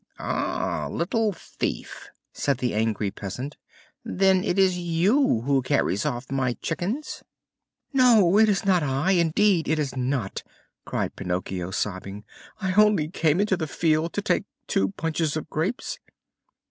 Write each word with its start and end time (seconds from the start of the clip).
"Ah, 0.17 0.87
little 0.89 1.31
thief," 1.31 2.09
said 2.33 2.57
the 2.57 2.73
angry 2.73 3.11
peasant, 3.11 3.55
"then 4.03 4.43
it 4.43 4.57
is 4.57 4.75
you 4.75 5.41
who 5.41 5.61
carries 5.61 6.07
off 6.07 6.31
my 6.31 6.53
chickens?" 6.53 7.21
"No, 7.93 8.39
it 8.39 8.49
is 8.49 8.65
not 8.65 8.81
I; 8.81 9.11
indeed 9.11 9.67
it 9.67 9.77
is 9.77 9.95
not!" 9.95 10.41
cried 10.85 11.15
Pinocchio, 11.15 11.69
sobbing. 11.69 12.25
"I 12.59 12.73
only 12.73 13.09
came 13.09 13.39
into 13.39 13.55
the 13.55 13.67
field 13.67 14.13
to 14.13 14.23
take 14.23 14.45
two 14.65 14.87
bunches 14.97 15.37
of 15.37 15.51
grapes!" 15.51 15.99